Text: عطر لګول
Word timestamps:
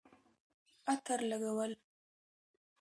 عطر 0.91 1.19
لګول 1.29 1.71